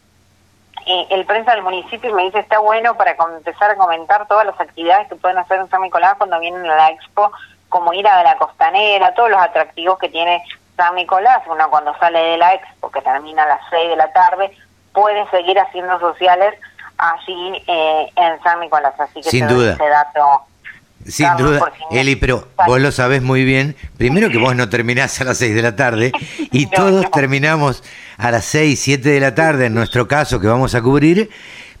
eh, 0.86 1.06
el 1.10 1.24
prensa 1.24 1.52
del 1.52 1.62
municipio 1.62 2.10
y 2.10 2.12
me 2.12 2.24
dice, 2.24 2.40
está 2.40 2.58
bueno 2.58 2.96
para 2.96 3.16
empezar 3.36 3.70
a 3.70 3.76
comentar 3.76 4.26
todas 4.28 4.46
las 4.46 4.60
actividades 4.60 5.08
que 5.08 5.16
pueden 5.16 5.38
hacer 5.38 5.58
en 5.58 5.68
San 5.68 5.82
Nicolás 5.82 6.14
cuando 6.18 6.38
vienen 6.38 6.64
a 6.66 6.76
la 6.76 6.90
expo, 6.90 7.32
como 7.68 7.92
ir 7.92 8.06
a 8.06 8.22
la 8.22 8.36
costanera, 8.36 9.14
todos 9.14 9.30
los 9.30 9.40
atractivos 9.40 9.98
que 9.98 10.08
tiene 10.08 10.42
San 10.76 10.94
Nicolás. 10.94 11.42
Uno 11.46 11.68
cuando 11.70 11.96
sale 11.98 12.18
de 12.18 12.36
la 12.36 12.54
expo, 12.54 12.90
que 12.90 13.02
termina 13.02 13.42
a 13.44 13.48
las 13.48 13.60
6 13.70 13.88
de 13.88 13.96
la 13.96 14.12
tarde, 14.12 14.56
puede 14.92 15.28
seguir 15.30 15.58
haciendo 15.58 15.98
sociales 15.98 16.54
allí 16.98 17.64
eh, 17.66 18.12
en 18.16 18.42
San 18.42 18.60
Nicolás. 18.60 18.94
Así 18.98 19.20
que 19.22 19.30
Sin 19.30 19.48
duda. 19.48 19.72
ese 19.72 19.88
dato 19.88 20.42
sin 21.08 21.28
duda, 21.38 21.72
Eli, 21.90 22.16
pero 22.16 22.48
vos 22.66 22.80
lo 22.80 22.92
sabés 22.92 23.22
muy 23.22 23.44
bien. 23.44 23.76
Primero 23.96 24.30
que 24.30 24.38
vos 24.38 24.54
no 24.56 24.68
terminás 24.68 25.20
a 25.20 25.24
las 25.24 25.38
6 25.38 25.54
de 25.54 25.62
la 25.62 25.76
tarde 25.76 26.12
y 26.52 26.66
todos 26.66 27.10
terminamos 27.10 27.82
a 28.16 28.30
las 28.30 28.44
6, 28.46 28.78
7 28.78 29.08
de 29.08 29.20
la 29.20 29.34
tarde, 29.34 29.66
en 29.66 29.74
nuestro 29.74 30.08
caso, 30.08 30.40
que 30.40 30.46
vamos 30.46 30.74
a 30.74 30.82
cubrir. 30.82 31.30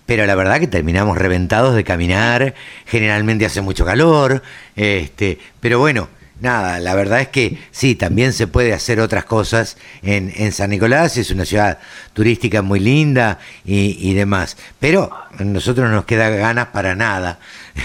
Pero 0.06 0.24
la 0.24 0.36
verdad 0.36 0.60
que 0.60 0.68
terminamos 0.68 1.18
reventados 1.18 1.74
de 1.74 1.82
caminar, 1.82 2.54
generalmente 2.86 3.44
hace 3.44 3.60
mucho 3.60 3.84
calor, 3.84 4.40
este, 4.76 5.38
pero 5.58 5.80
bueno, 5.80 6.08
nada, 6.40 6.78
la 6.80 6.94
verdad 6.94 7.20
es 7.20 7.28
que 7.28 7.58
sí, 7.70 7.94
también 7.94 8.32
se 8.32 8.46
puede 8.46 8.72
hacer 8.72 9.00
otras 9.00 9.24
cosas 9.24 9.76
en, 10.02 10.32
en 10.36 10.52
San 10.52 10.70
Nicolás, 10.70 11.16
es 11.16 11.30
una 11.30 11.44
ciudad 11.44 11.78
turística 12.12 12.62
muy 12.62 12.80
linda 12.80 13.38
y, 13.64 14.14
demás, 14.14 14.56
pero 14.80 15.10
a 15.12 15.44
nosotros 15.44 15.90
nos 15.90 16.04
queda 16.04 16.30
ganas 16.30 16.68
para 16.68 16.94
nada 16.94 17.38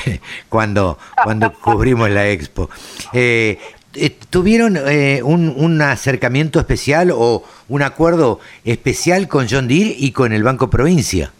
cuando, 0.50 0.98
cuando 1.24 1.54
cubrimos 1.54 2.10
la 2.10 2.30
expo. 2.30 2.70
Eh, 3.14 3.60
eh, 3.94 4.18
¿Tuvieron 4.30 4.78
eh, 4.78 5.22
un, 5.24 5.82
acercamiento 5.82 6.60
especial 6.60 7.12
o 7.14 7.44
un 7.68 7.82
acuerdo 7.82 8.40
especial 8.64 9.28
con 9.28 9.48
John 9.50 9.68
Deere 9.68 9.94
y 9.98 10.12
con 10.12 10.32
el 10.32 10.44
Banco 10.44 10.70
Provincia? 10.70 11.32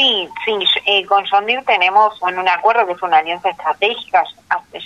Sí, 0.00 0.28
sí, 0.46 0.80
eh, 0.86 1.04
con 1.04 1.24
Deere 1.44 1.62
tenemos 1.64 2.20
un, 2.22 2.38
un, 2.38 2.48
acuerdo 2.48 2.86
que 2.86 2.92
es 2.92 3.02
una 3.02 3.18
alianza 3.18 3.50
estratégica 3.50 4.24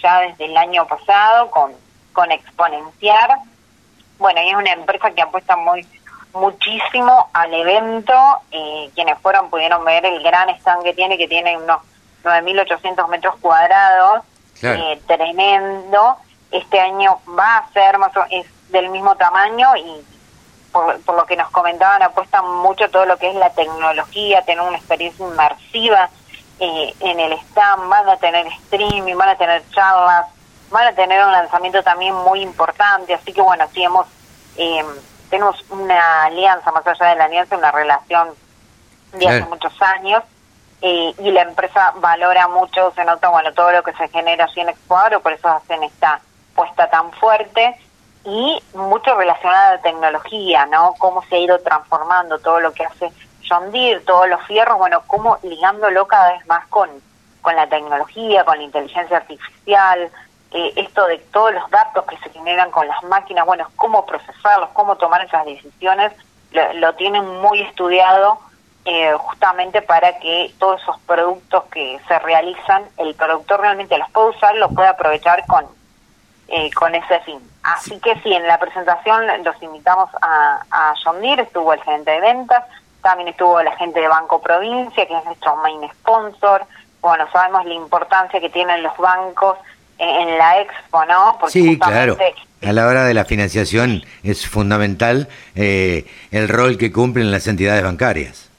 ya 0.02 0.20
desde 0.22 0.46
el 0.46 0.56
año 0.56 0.86
pasado 0.88 1.50
con, 1.52 1.72
con 2.12 2.32
Exponenciar. 2.32 3.38
Bueno, 4.18 4.42
y 4.42 4.48
es 4.48 4.56
una 4.56 4.72
empresa 4.72 5.12
que 5.12 5.22
apuesta 5.22 5.56
muy 5.56 5.86
muchísimo 6.32 7.28
al 7.32 7.54
evento. 7.54 8.12
Eh, 8.50 8.90
quienes 8.96 9.16
fueron 9.18 9.50
pudieron 9.50 9.84
ver 9.84 10.04
el 10.04 10.20
gran 10.20 10.48
stand 10.50 10.82
que 10.82 10.94
tiene, 10.94 11.16
que 11.16 11.28
tiene 11.28 11.56
unos 11.56 11.78
9.800 12.24 13.08
metros 13.08 13.36
cuadrados 13.40 14.24
Claro. 14.58 14.82
Eh, 14.82 15.00
tremendo. 15.06 16.16
Este 16.50 16.80
año 16.80 17.20
va 17.38 17.58
a 17.58 17.72
ser 17.72 17.98
más 17.98 18.16
o, 18.16 18.24
es 18.30 18.46
del 18.70 18.88
mismo 18.88 19.14
tamaño 19.16 19.76
y 19.76 20.04
por, 20.74 21.00
por, 21.02 21.14
lo 21.14 21.24
que 21.24 21.36
nos 21.36 21.48
comentaban 21.50 22.02
apuestan 22.02 22.44
mucho 22.56 22.90
todo 22.90 23.06
lo 23.06 23.16
que 23.16 23.30
es 23.30 23.36
la 23.36 23.50
tecnología, 23.50 24.42
tener 24.42 24.60
una 24.60 24.76
experiencia 24.76 25.24
inmersiva 25.24 26.10
eh, 26.58 26.92
en 26.98 27.20
el 27.20 27.32
stand, 27.32 27.88
van 27.88 28.08
a 28.08 28.16
tener 28.16 28.44
streaming, 28.46 29.14
van 29.16 29.28
a 29.28 29.36
tener 29.36 29.62
charlas, 29.70 30.26
van 30.70 30.88
a 30.88 30.92
tener 30.92 31.24
un 31.24 31.30
lanzamiento 31.30 31.82
también 31.84 32.14
muy 32.14 32.40
importante, 32.40 33.14
así 33.14 33.32
que 33.32 33.40
bueno, 33.40 33.64
sí 33.72 33.84
hemos, 33.84 34.08
eh, 34.56 34.84
tenemos 35.30 35.64
una 35.70 36.24
alianza, 36.24 36.72
más 36.72 36.84
allá 36.86 37.06
de 37.06 37.16
la 37.16 37.24
alianza, 37.26 37.56
una 37.56 37.70
relación 37.70 38.30
de 39.12 39.28
hace 39.28 39.44
muchos 39.48 39.80
años, 39.80 40.24
eh, 40.82 41.14
y 41.18 41.30
la 41.30 41.42
empresa 41.42 41.92
valora 41.96 42.48
mucho, 42.48 42.92
se 42.96 43.04
nota, 43.04 43.28
bueno, 43.28 43.52
todo 43.54 43.70
lo 43.70 43.84
que 43.84 43.92
se 43.92 44.08
genera 44.08 44.46
así 44.46 44.60
en 44.60 44.70
Expoagro, 44.70 45.20
por 45.20 45.32
eso 45.32 45.48
hacen 45.48 45.84
esta 45.84 46.20
puesta 46.56 46.90
tan 46.90 47.12
fuerte 47.12 47.78
y 48.24 48.62
mucho 48.74 49.14
relacionado 49.14 49.68
a 49.68 49.76
la 49.76 49.82
tecnología, 49.82 50.66
¿no? 50.66 50.94
Cómo 50.98 51.22
se 51.24 51.36
ha 51.36 51.38
ido 51.38 51.58
transformando 51.58 52.38
todo 52.38 52.60
lo 52.60 52.72
que 52.72 52.84
hace 52.84 53.12
John 53.46 53.70
Deere, 53.70 54.00
todos 54.00 54.28
los 54.28 54.42
fierros, 54.46 54.78
bueno, 54.78 55.02
cómo 55.06 55.38
ligándolo 55.42 56.06
cada 56.06 56.32
vez 56.32 56.46
más 56.46 56.66
con, 56.68 56.88
con 57.42 57.54
la 57.54 57.66
tecnología, 57.66 58.44
con 58.44 58.58
la 58.58 58.64
inteligencia 58.64 59.18
artificial, 59.18 60.10
eh, 60.52 60.72
esto 60.76 61.06
de 61.06 61.18
todos 61.18 61.52
los 61.52 61.68
datos 61.70 62.04
que 62.06 62.16
se 62.18 62.30
generan 62.30 62.70
con 62.70 62.88
las 62.88 63.02
máquinas, 63.04 63.44
bueno, 63.44 63.68
cómo 63.76 64.06
procesarlos, 64.06 64.70
cómo 64.72 64.96
tomar 64.96 65.24
esas 65.24 65.44
decisiones, 65.44 66.12
lo, 66.52 66.72
lo 66.74 66.94
tienen 66.94 67.26
muy 67.40 67.60
estudiado 67.60 68.38
eh, 68.86 69.14
justamente 69.18 69.80
para 69.80 70.18
que 70.18 70.52
todos 70.58 70.82
esos 70.82 70.98
productos 71.06 71.64
que 71.72 71.98
se 72.06 72.18
realizan, 72.18 72.84
el 72.98 73.14
productor 73.14 73.60
realmente 73.60 73.96
los 73.96 74.10
pueda 74.10 74.28
usar, 74.28 74.54
los 74.56 74.72
pueda 74.74 74.90
aprovechar 74.90 75.44
con, 75.46 75.66
eh, 76.48 76.70
con 76.72 76.94
ese 76.94 77.20
fin. 77.20 77.38
Así 77.62 77.98
que 78.00 78.14
sí, 78.20 78.32
en 78.32 78.46
la 78.46 78.58
presentación 78.58 79.26
los 79.42 79.62
invitamos 79.62 80.10
a, 80.20 80.62
a 80.70 80.94
John 81.02 81.20
Deere, 81.20 81.42
estuvo 81.42 81.72
el 81.72 81.82
gerente 81.82 82.10
de 82.10 82.20
ventas, 82.20 82.64
también 83.02 83.28
estuvo 83.28 83.62
la 83.62 83.76
gente 83.76 84.00
de 84.00 84.08
Banco 84.08 84.40
Provincia, 84.40 85.06
que 85.06 85.16
es 85.16 85.24
nuestro 85.24 85.56
main 85.56 85.88
sponsor. 86.00 86.64
Bueno, 87.00 87.26
sabemos 87.32 87.64
la 87.66 87.74
importancia 87.74 88.40
que 88.40 88.48
tienen 88.50 88.82
los 88.82 88.96
bancos 88.96 89.58
en, 89.98 90.08
en 90.08 90.38
la 90.38 90.60
expo, 90.60 91.04
¿no? 91.04 91.36
Porque 91.38 91.52
sí, 91.52 91.78
claro. 91.78 92.16
A 92.66 92.72
la 92.72 92.86
hora 92.86 93.04
de 93.04 93.12
la 93.12 93.26
financiación 93.26 94.04
es 94.22 94.48
fundamental 94.48 95.28
eh, 95.54 96.06
el 96.30 96.48
rol 96.48 96.78
que 96.78 96.90
cumplen 96.90 97.30
las 97.30 97.46
entidades 97.46 97.82
bancarias. 97.82 98.50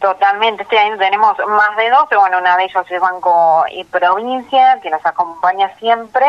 Totalmente, 0.00 0.62
este 0.62 0.78
año 0.78 0.96
tenemos 0.96 1.36
más 1.46 1.76
de 1.76 1.90
dos, 1.90 2.06
pero 2.08 2.22
bueno, 2.22 2.38
una 2.38 2.56
de 2.56 2.64
ellas 2.64 2.84
es 2.90 3.00
Banco 3.00 3.64
y 3.70 3.84
Provincia, 3.84 4.80
que 4.82 4.88
nos 4.90 5.04
acompaña 5.04 5.70
siempre. 5.78 6.26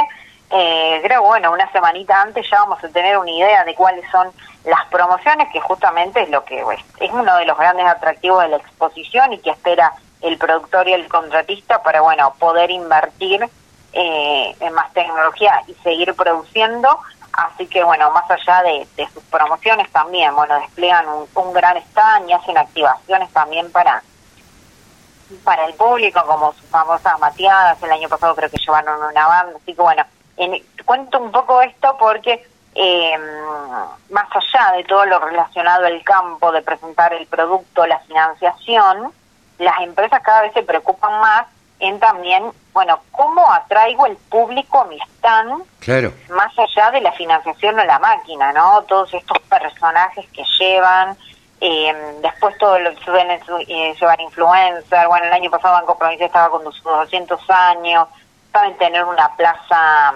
Eh, 0.55 0.99
creo, 1.03 1.23
bueno, 1.23 1.51
una 1.51 1.71
semanita 1.71 2.21
antes 2.21 2.47
ya 2.47 2.59
vamos 2.59 2.83
a 2.83 2.89
tener 2.89 3.17
una 3.17 3.31
idea 3.31 3.63
de 3.63 3.73
cuáles 3.73 4.07
son 4.11 4.31
las 4.65 4.85
promociones, 4.85 5.51
que 5.51 5.59
justamente 5.59 6.21
es 6.21 6.29
lo 6.29 6.45
que 6.45 6.63
es 6.99 7.11
uno 7.11 7.35
de 7.37 7.45
los 7.45 7.57
grandes 7.57 7.87
atractivos 7.87 8.43
de 8.43 8.49
la 8.49 8.57
exposición 8.57 9.33
y 9.33 9.39
que 9.39 9.49
espera 9.49 9.93
el 10.21 10.37
productor 10.37 10.87
y 10.87 10.93
el 10.93 11.07
contratista 11.07 11.81
para, 11.81 12.01
bueno, 12.01 12.35
poder 12.37 12.69
invertir 12.69 13.49
eh, 13.93 14.55
en 14.59 14.73
más 14.73 14.93
tecnología 14.93 15.59
y 15.67 15.73
seguir 15.81 16.13
produciendo. 16.13 16.99
Así 17.31 17.65
que, 17.65 17.83
bueno, 17.83 18.11
más 18.11 18.29
allá 18.29 18.61
de, 18.61 18.87
de 18.95 19.07
sus 19.09 19.23
promociones 19.23 19.91
también, 19.91 20.35
bueno, 20.35 20.59
despliegan 20.59 21.09
un, 21.09 21.27
un, 21.33 21.53
gran 21.53 21.77
stand 21.77 22.29
y 22.29 22.33
hacen 22.33 22.59
activaciones 22.59 23.33
también 23.33 23.71
para 23.71 24.03
para 25.43 25.65
el 25.65 25.73
público, 25.73 26.23
como 26.27 26.53
sus 26.53 26.69
famosas 26.69 27.19
mateadas. 27.19 27.81
El 27.81 27.91
año 27.91 28.07
pasado 28.07 28.35
creo 28.35 28.51
que 28.51 28.57
llevaron 28.59 29.01
una 29.01 29.27
banda. 29.27 29.57
Así 29.57 29.73
que, 29.73 29.81
bueno, 29.81 30.05
en, 30.37 30.63
cuento 30.85 31.19
un 31.19 31.31
poco 31.31 31.61
esto 31.61 31.95
porque 31.99 32.45
eh, 32.75 33.17
más 34.09 34.27
allá 34.31 34.77
de 34.77 34.83
todo 34.85 35.05
lo 35.05 35.19
relacionado 35.19 35.85
al 35.85 36.03
campo, 36.03 36.51
de 36.51 36.61
presentar 36.61 37.13
el 37.13 37.27
producto, 37.27 37.85
la 37.85 37.99
financiación, 37.99 39.11
las 39.59 39.79
empresas 39.81 40.21
cada 40.23 40.41
vez 40.41 40.53
se 40.53 40.63
preocupan 40.63 41.19
más 41.19 41.45
en 41.79 41.99
también, 41.99 42.51
bueno, 42.71 42.99
cómo 43.11 43.51
atraigo 43.51 44.05
el 44.05 44.15
público 44.15 44.81
a 44.81 44.85
mi 44.85 44.97
stand, 45.17 45.63
claro. 45.79 46.13
más 46.29 46.51
allá 46.57 46.91
de 46.91 47.01
la 47.01 47.11
financiación 47.11 47.77
o 47.77 47.83
la 47.83 47.99
máquina, 47.99 48.53
¿no? 48.53 48.83
Todos 48.83 49.13
estos 49.13 49.39
personajes 49.49 50.25
que 50.31 50.43
llevan, 50.59 51.17
eh, 51.59 51.93
después 52.21 52.57
todo 52.57 52.79
lo 52.79 52.95
que 52.95 53.03
suelen 53.03 53.39
eh, 53.67 53.95
llevar 53.99 54.21
influencer, 54.21 55.07
bueno, 55.07 55.25
el 55.25 55.33
año 55.33 55.51
pasado 55.51 55.73
Banco 55.75 55.97
Provincia 55.97 56.25
estaba 56.25 56.49
con 56.49 56.63
sus 56.63 56.83
200 56.83 57.49
años, 57.49 58.07
saben 58.53 58.77
tener 58.77 59.03
una 59.03 59.35
plaza, 59.35 60.13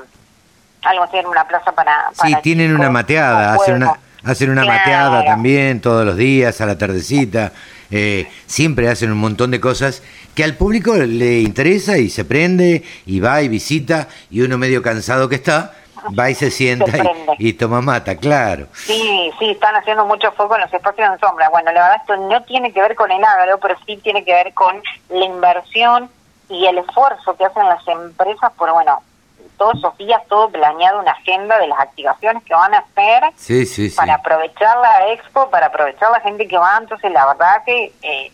algo 0.84 1.04
así, 1.04 1.18
una 1.26 1.46
plaza 1.48 1.72
para... 1.72 2.12
para 2.16 2.30
sí, 2.30 2.36
tienen 2.44 2.68
chicos, 2.68 2.80
una 2.80 2.90
mateada, 2.90 3.54
hacen 3.54 3.76
una, 3.78 3.94
hacen 4.24 4.52
una 4.52 4.62
claro. 4.62 4.80
mateada 4.80 5.26
también 5.26 5.82
todos 5.82 6.06
los 6.06 6.16
días, 6.16 6.62
a 6.62 6.66
la 6.66 6.78
tardecita. 6.78 7.52
Eh, 7.90 8.30
siempre 8.46 8.90
hacen 8.90 9.12
un 9.12 9.18
montón 9.18 9.50
de 9.50 9.60
cosas 9.60 10.04
que 10.36 10.44
al 10.44 10.56
público 10.56 10.96
le 10.96 11.40
interesa 11.40 11.98
y 11.98 12.10
se 12.10 12.26
prende 12.26 12.84
y 13.06 13.20
va 13.20 13.42
y 13.42 13.48
visita 13.48 14.08
y 14.30 14.42
uno 14.42 14.58
medio 14.58 14.84
cansado 14.84 15.30
que 15.30 15.36
está, 15.36 15.74
va 16.18 16.30
y 16.30 16.36
se 16.36 16.52
sienta 16.52 16.92
se 16.92 17.02
y, 17.40 17.50
y, 17.50 17.54
toma 17.54 17.82
mata, 17.82 18.18
claro. 18.18 18.68
Sí, 18.74 19.32
sí, 19.40 19.52
están 19.52 19.76
haciendo 19.76 20.06
mucho 20.06 20.32
foco 20.34 20.56
en 20.56 20.62
los 20.62 20.74
espacios 20.74 21.10
en 21.12 21.20
sombra. 21.20 21.50
Bueno, 21.50 21.72
la 21.72 21.82
verdad 21.82 21.98
esto 22.02 22.18
no 22.18 22.44
tiene 22.44 22.74
que 22.74 22.82
ver 22.82 22.94
con 22.94 23.10
el 23.10 23.24
agro, 23.24 23.58
pero 23.60 23.76
sí 23.86 23.98
tiene 24.04 24.24
que 24.24 24.34
ver 24.34 24.54
con 24.54 24.82
la 25.10 25.26
inversión 25.26 26.10
y 26.50 26.66
el 26.66 26.78
esfuerzo 26.78 27.36
que 27.36 27.46
hacen 27.46 27.68
las 27.68 27.88
empresas 27.88 28.52
por, 28.54 28.72
bueno, 28.72 29.02
todos 29.58 29.76
esos 29.78 29.98
días 29.98 30.22
todo 30.30 30.50
planeado, 30.50 31.00
una 31.00 31.12
agenda 31.12 31.58
de 31.58 31.68
las 31.68 31.80
activaciones 31.80 32.44
que 32.44 32.54
van 32.54 32.74
a 32.74 32.80
hacer 32.80 33.24
sí, 33.36 33.66
sí, 33.66 33.90
para 33.90 34.16
sí. 34.16 34.20
aprovechar 34.20 34.78
la 34.78 35.12
expo, 35.14 35.50
para 35.50 35.68
aprovechar 35.68 36.12
la 36.12 36.22
gente 36.22 36.48
que 36.48 36.58
va. 36.58 36.78
Entonces, 36.80 37.12
la 37.12 37.26
verdad 37.26 37.64
que 37.66 37.92
eh, 38.02 38.32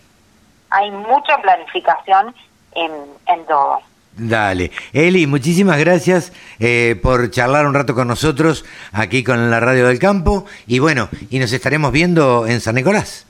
hay 0.69 0.91
mucha 0.91 1.37
planificación 1.41 2.35
en, 2.73 2.91
en 3.27 3.45
todo. 3.45 3.79
Dale. 4.15 4.71
Eli, 4.91 5.25
muchísimas 5.25 5.79
gracias 5.79 6.33
eh, 6.59 6.99
por 7.01 7.31
charlar 7.31 7.65
un 7.65 7.73
rato 7.73 7.95
con 7.95 8.07
nosotros 8.07 8.63
aquí 8.91 9.23
con 9.23 9.49
la 9.49 9.59
Radio 9.59 9.87
del 9.87 9.97
Campo. 9.97 10.45
Y 10.67 10.79
bueno, 10.79 11.09
y 11.29 11.39
nos 11.39 11.51
estaremos 11.51 11.91
viendo 11.91 12.45
en 12.45 12.61
San 12.61 12.75
Nicolás. 12.75 13.25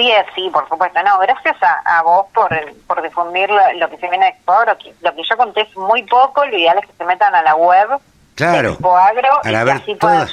Así 0.00 0.10
es, 0.10 0.26
sí, 0.34 0.48
por 0.50 0.66
supuesto. 0.66 0.98
No, 1.02 1.18
gracias 1.18 1.56
a, 1.62 1.98
a 1.98 2.02
vos 2.02 2.26
por, 2.32 2.48
por 2.86 3.02
difundir 3.02 3.50
lo, 3.50 3.60
lo, 3.78 3.90
que 3.90 3.98
se 3.98 4.08
viene 4.08 4.24
de 4.24 4.30
Expoagro. 4.30 4.78
Que, 4.78 4.94
lo 5.02 5.14
que 5.14 5.22
yo 5.28 5.36
conté 5.36 5.60
es 5.60 5.76
muy 5.76 6.02
poco, 6.04 6.44
lo 6.46 6.56
ideal 6.56 6.78
es 6.78 6.86
que 6.86 6.96
se 6.96 7.04
metan 7.04 7.34
a 7.34 7.42
la 7.42 7.54
web 7.54 7.88
claro, 8.34 8.68
de 8.68 8.74
Expoagro. 8.74 9.28
Para 9.42 9.64
ver 9.64 9.82
todas, 9.98 9.98
puedan, 9.98 10.28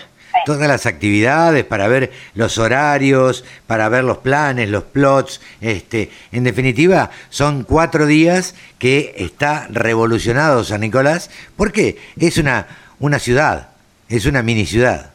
todas 0.46 0.68
las 0.70 0.86
actividades, 0.86 1.66
para 1.66 1.90
ver 1.90 2.14
los 2.34 2.58
horarios, 2.58 3.44
para 3.68 3.90
ver 3.90 4.06
los 4.06 4.20
planes, 4.20 4.70
los 4.70 4.84
plots. 4.84 5.42
Este, 5.60 6.12
en 6.32 6.46
definitiva, 6.46 7.10
son 7.30 7.64
cuatro 7.64 8.06
días 8.06 8.56
que 8.80 9.16
está 9.18 9.68
revolucionado 9.70 10.64
San 10.64 10.80
Nicolás, 10.80 11.30
porque 11.58 12.00
es 12.18 12.38
una, 12.38 12.68
una 13.00 13.20
ciudad, 13.20 13.68
es 14.08 14.26
una 14.26 14.42
mini 14.44 14.66
ciudad. 14.66 15.12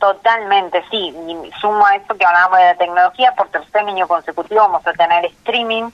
Totalmente, 0.00 0.82
sí. 0.90 1.14
Y 1.28 1.50
sumo 1.60 1.84
a 1.86 1.94
esto 1.94 2.16
que 2.16 2.24
hablábamos 2.24 2.58
de 2.58 2.64
la 2.64 2.74
tecnología, 2.74 3.32
por 3.36 3.48
tercer 3.48 3.82
año 3.86 4.08
consecutivo 4.08 4.62
vamos 4.62 4.84
a 4.86 4.92
tener 4.94 5.26
streaming 5.26 5.90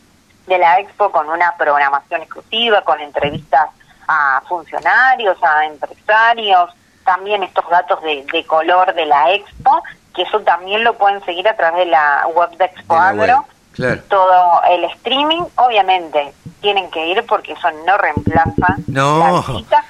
de 0.46 0.58
la 0.58 0.78
expo 0.78 1.10
con 1.10 1.28
una 1.28 1.54
programación 1.58 2.22
exclusiva, 2.22 2.82
con 2.82 3.00
entrevistas 3.00 3.68
a 4.06 4.40
funcionarios, 4.48 5.36
a 5.42 5.66
empresarios, 5.66 6.70
también 7.04 7.42
estos 7.42 7.68
datos 7.68 8.00
de, 8.02 8.24
de 8.32 8.46
color 8.46 8.94
de 8.94 9.06
la 9.06 9.32
expo, 9.32 9.82
que 10.14 10.22
eso 10.22 10.40
también 10.40 10.84
lo 10.84 10.94
pueden 10.96 11.24
seguir 11.24 11.48
a 11.48 11.56
través 11.56 11.80
de 11.84 11.86
la 11.86 12.26
web 12.34 12.50
de 12.56 12.64
Expo 12.66 12.94
Agro. 12.94 13.44
Claro. 13.72 14.02
Todo 14.08 14.62
el 14.70 14.84
streaming, 14.84 15.42
obviamente, 15.56 16.32
tienen 16.60 16.90
que 16.90 17.08
ir 17.08 17.26
porque 17.26 17.52
eso 17.52 17.68
no 17.84 17.98
reemplaza 17.98 18.76
No. 18.86 19.18
la 19.18 19.52
visita. 19.52 19.84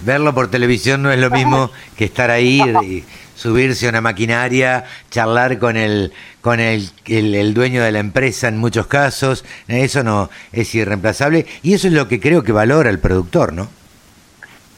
Verlo 0.00 0.34
por 0.34 0.50
televisión 0.50 1.02
no 1.02 1.12
es 1.12 1.18
lo 1.18 1.28
mismo 1.30 1.70
que 1.96 2.06
estar 2.06 2.30
ahí 2.30 2.60
y 2.82 3.06
subirse 3.40 3.86
a 3.86 3.88
una 3.88 4.02
maquinaria, 4.02 4.84
charlar 5.10 5.58
con 5.58 5.78
el 5.78 6.12
con 6.42 6.60
el, 6.60 6.90
el, 7.06 7.54
dueño 7.54 7.82
de 7.82 7.90
la 7.90 7.98
empresa 7.98 8.48
en 8.48 8.58
muchos 8.58 8.86
casos, 8.86 9.46
eso 9.66 10.02
no 10.02 10.28
es 10.52 10.74
irreemplazable 10.74 11.46
y 11.62 11.72
eso 11.72 11.86
es 11.86 11.94
lo 11.94 12.06
que 12.06 12.20
creo 12.20 12.42
que 12.42 12.52
valora 12.52 12.90
el 12.90 12.98
productor, 12.98 13.54
¿no? 13.54 13.68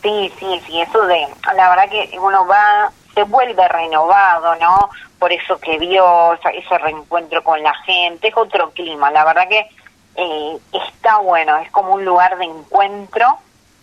Sí, 0.03 0.33
sí, 0.39 0.61
sí, 0.67 0.81
eso 0.81 1.07
de, 1.07 1.27
la 1.57 1.71
verdad 1.71 1.91
que 1.91 2.17
uno 2.19 2.47
va, 2.47 2.93
se 3.15 3.25
vuelve 3.25 3.67
renovado, 3.67 4.55
¿no? 4.57 4.91
Por 5.19 5.33
eso 5.33 5.59
que 5.59 5.79
vio 5.79 6.35
ese 6.35 6.79
reencuentro 6.79 7.43
con 7.43 7.61
la 7.63 7.75
gente, 7.85 8.29
es 8.29 8.37
otro 8.37 8.71
clima, 8.71 9.11
la 9.11 9.25
verdad 9.25 9.49
que 9.49 9.67
eh, 10.15 10.59
está 10.73 11.19
bueno, 11.19 11.57
es 11.59 11.71
como 11.73 11.95
un 11.95 12.05
lugar 12.05 12.39
de 12.39 12.45
encuentro 12.45 13.39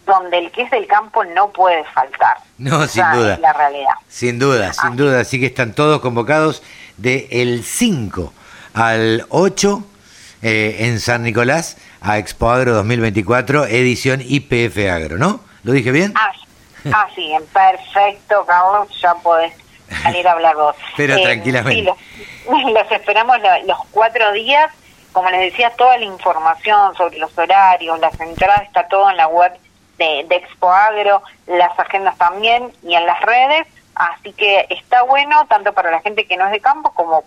donde 0.10 0.40
el 0.40 0.52
que 0.52 0.64
es 0.64 0.72
del 0.72 0.88
campo 0.88 1.24
no 1.24 1.50
puede 1.52 1.84
faltar. 1.86 2.38
No, 2.58 2.86
sin 2.88 3.04
duda. 3.14 3.36
es 3.36 3.40
la 3.40 3.54
realidad. 3.54 3.94
Sin 4.10 4.40
duda, 4.40 4.74
sin 4.74 4.98
duda. 4.98 5.22
Así 5.22 5.40
que 5.40 5.46
están 5.46 5.74
todos 5.74 6.02
convocados 6.02 6.62
de 6.98 7.28
el 7.32 7.64
5 7.64 8.34
al 8.74 9.26
8 9.30 9.84
eh, 10.42 10.78
en 10.80 11.00
San 11.00 11.24
Nicolás 11.24 11.78
a 12.02 12.18
Expo 12.18 12.50
Agro 12.50 12.74
2024, 12.74 13.66
edición 13.68 14.22
IPF 14.24 14.78
Agro, 14.92 15.18
¿no? 15.18 15.40
¿Lo 15.64 15.72
dije 15.74 15.92
bien? 15.92 16.14
Ah, 16.18 16.32
ah, 16.94 17.08
sí, 17.16 17.32
perfecto, 17.54 18.46
Carlos, 18.46 18.88
ya 19.02 19.14
podés 19.16 19.54
salir 20.04 20.28
a 20.28 20.32
hablar 20.34 20.56
vos. 20.56 20.76
Pero 20.98 21.22
tranquilamente. 21.22 21.82
sí, 21.82 22.50
los, 22.50 22.74
los 22.74 22.92
esperamos 22.92 23.38
lo- 23.42 23.66
los 23.68 23.78
cuatro 23.92 24.32
días. 24.34 24.72
Como 25.12 25.28
les 25.32 25.52
decía, 25.52 25.72
toda 25.72 25.98
la 25.98 26.06
información 26.06 26.96
sobre 26.96 27.18
los 27.18 27.36
horarios, 27.36 28.00
las 28.00 28.18
entradas, 28.22 28.62
está 28.64 28.88
todo 28.88 29.10
en 29.10 29.18
la 29.18 29.28
web 29.28 29.52
de, 30.00 30.26
de 30.28 30.36
Expo 30.38 30.72
Agro, 30.72 31.22
las 31.46 31.78
agendas 31.78 32.18
también 32.18 32.72
y 32.82 32.96
en 32.96 33.06
las 33.06 33.22
redes. 33.22 33.68
Así 33.94 34.34
que 34.34 34.66
está 34.70 35.04
bueno 35.04 35.46
tanto 35.48 35.74
para 35.74 35.92
la 35.92 36.00
gente 36.00 36.26
que 36.26 36.38
no 36.38 36.46
es 36.48 36.52
de 36.52 36.62
campo 36.62 36.92
como 36.94 37.24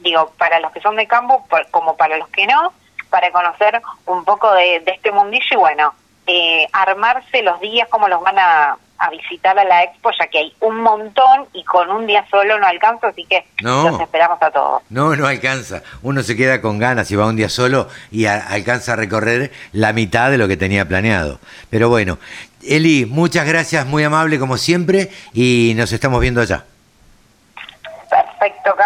digo, 0.00 0.32
para 0.36 0.60
los 0.60 0.70
que 0.72 0.80
son 0.80 0.96
de 0.96 1.06
campo 1.06 1.46
como 1.70 1.96
para 1.96 2.18
los 2.18 2.28
que 2.28 2.46
no, 2.46 2.72
para 3.10 3.30
conocer 3.32 3.80
un 4.06 4.24
poco 4.24 4.52
de, 4.52 4.80
de 4.80 4.92
este 4.92 5.12
mundillo 5.12 5.46
y 5.50 5.56
bueno, 5.56 5.94
eh, 6.26 6.66
armarse 6.72 7.42
los 7.42 7.60
días 7.60 7.88
como 7.88 8.08
los 8.08 8.20
van 8.20 8.38
a, 8.38 8.76
a 8.98 9.10
visitar 9.10 9.58
a 9.58 9.64
la 9.64 9.82
expo, 9.84 10.10
ya 10.18 10.26
que 10.28 10.38
hay 10.38 10.54
un 10.60 10.80
montón 10.80 11.46
y 11.52 11.64
con 11.64 11.90
un 11.90 12.06
día 12.06 12.24
solo 12.30 12.58
no 12.58 12.66
alcanza, 12.66 13.08
así 13.08 13.24
que 13.28 13.44
No. 13.62 13.90
los 13.90 14.00
esperamos 14.00 14.38
a 14.40 14.50
todos. 14.50 14.82
No, 14.90 15.14
no 15.16 15.26
alcanza. 15.26 15.82
Uno 16.02 16.22
se 16.22 16.36
queda 16.36 16.60
con 16.60 16.78
ganas 16.78 17.10
y 17.10 17.16
va 17.16 17.26
un 17.26 17.36
día 17.36 17.48
solo 17.48 17.88
y 18.10 18.26
a- 18.26 18.46
alcanza 18.46 18.92
a 18.92 18.96
recorrer 18.96 19.50
la 19.72 19.92
mitad 19.92 20.30
de 20.30 20.38
lo 20.38 20.48
que 20.48 20.56
tenía 20.56 20.86
planeado. 20.86 21.40
Pero 21.70 21.88
bueno, 21.88 22.18
Eli, 22.66 23.04
muchas 23.04 23.46
gracias, 23.46 23.84
muy 23.86 24.04
amable 24.04 24.38
como 24.38 24.56
siempre 24.56 25.10
y 25.34 25.74
nos 25.76 25.92
estamos 25.92 26.20
viendo 26.20 26.40
allá. 26.40 26.64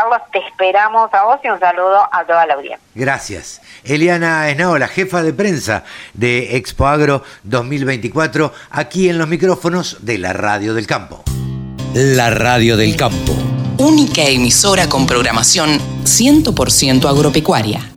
Carlos, 0.09 0.29
te 0.33 0.39
esperamos 0.39 1.13
a 1.13 1.25
vos 1.25 1.41
y 1.43 1.49
un 1.49 1.59
saludo 1.59 2.01
a 2.11 2.25
toda 2.25 2.47
la 2.47 2.55
audiencia. 2.55 2.81
Gracias. 2.95 3.61
Eliana 3.85 4.49
Esnao, 4.49 4.79
la 4.79 4.89
jefa 4.89 5.23
de 5.23 5.33
prensa 5.33 5.85
de 6.15 6.57
Expo 6.57 6.87
Agro 6.87 7.23
2024, 7.45 8.53
aquí 8.71 9.09
en 9.09 9.19
los 9.19 9.29
micrófonos 9.29 9.99
de 10.01 10.19
la 10.19 10.33
Radio 10.33 10.75
del 10.75 10.87
Campo. 10.87 11.23
La 11.95 12.31
Radio 12.31 12.77
del 12.77 12.97
Campo. 12.97 13.35
Única 13.79 14.23
emisora 14.23 14.89
con 14.89 15.07
programación 15.07 15.79
100% 16.05 17.09
agropecuaria. 17.09 17.93